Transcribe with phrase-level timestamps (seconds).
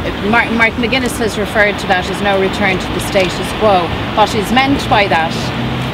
[0.00, 3.84] Martin, Martin McGuinness has referred to that as no return to the status quo.
[4.16, 5.34] What is meant by that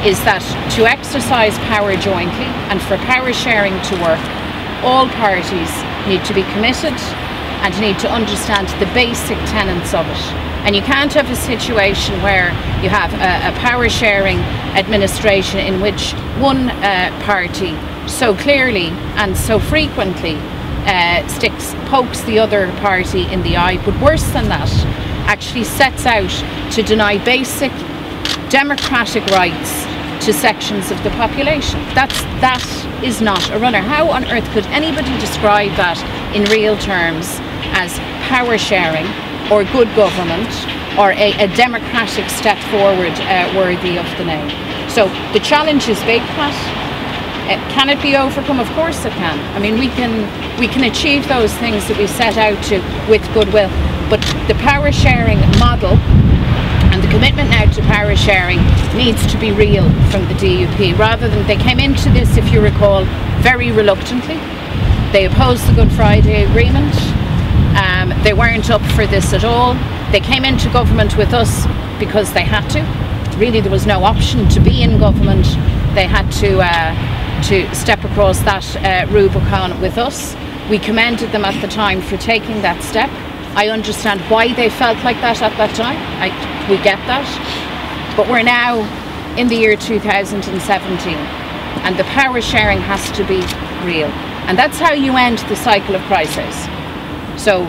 [0.07, 0.39] is that
[0.79, 4.23] to exercise power jointly and for power sharing to work,
[4.87, 5.67] all parties
[6.07, 6.95] need to be committed
[7.67, 10.23] and need to understand the basic tenets of it.
[10.63, 14.39] And you can't have a situation where you have a, a power sharing
[14.79, 17.75] administration in which one uh, party
[18.07, 18.87] so clearly
[19.19, 20.39] and so frequently
[20.87, 24.71] uh, sticks, pokes the other party in the eye, but worse than that,
[25.27, 26.31] actually sets out
[26.71, 27.71] to deny basic
[28.49, 29.85] democratic rights
[30.25, 31.79] to sections of the population.
[31.93, 32.63] That's, that
[33.03, 33.79] is not a runner.
[33.79, 35.99] How on earth could anybody describe that
[36.33, 37.37] in real terms
[37.75, 39.05] as power sharing
[39.51, 40.49] or good government
[40.97, 44.49] or a, a democratic step forward uh, worthy of the name?
[44.89, 46.86] So the challenge is big, Pat.
[47.47, 48.59] Uh, can it be overcome?
[48.59, 49.39] Of course it can.
[49.55, 50.11] I mean, we can
[50.59, 53.69] we can achieve those things that we set out to with goodwill.
[54.09, 55.95] But the power sharing model
[56.91, 58.59] and the commitment now to power sharing
[58.97, 62.59] needs to be real from the DUP rather than they came into this, if you
[62.59, 63.05] recall,
[63.39, 64.35] very reluctantly.
[65.13, 66.93] They opposed the Good Friday Agreement.
[67.79, 69.75] Um, they weren't up for this at all.
[70.11, 71.65] They came into government with us
[71.97, 72.83] because they had to.
[73.37, 75.45] Really, there was no option to be in government.
[75.95, 80.35] They had to uh, to step across that uh, Rubicon with us.
[80.69, 83.09] We commended them at the time for taking that step.
[83.55, 85.97] I understand why they felt like that at that time.
[86.21, 86.29] I,
[86.69, 87.25] we get that.
[88.17, 88.79] But we're now
[89.37, 91.15] in the year 2017
[91.83, 93.39] and the power sharing has to be
[93.85, 94.09] real.
[94.47, 96.67] And that's how you end the cycle of crisis.
[97.41, 97.65] So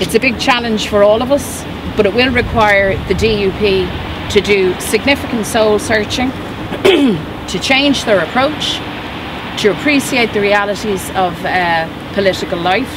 [0.00, 1.62] it's a big challenge for all of us,
[1.96, 6.30] but it will require the DUP to do significant soul searching,
[6.82, 8.80] to change their approach,
[9.58, 12.90] to appreciate the realities of uh, political life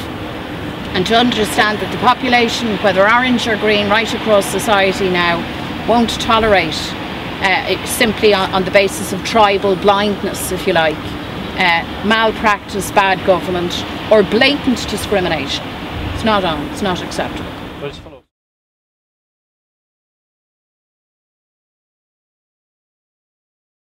[0.94, 5.38] and to understand that the population, whether orange or green, right across society now,
[5.88, 6.78] won't tolerate
[7.42, 10.95] uh, simply on, on, the basis of tribal blindness, if you like,
[11.58, 13.73] uh, malpractice, bad government,
[14.11, 15.66] or blatant discrimination.
[16.14, 17.52] It's not on, it's not acceptable.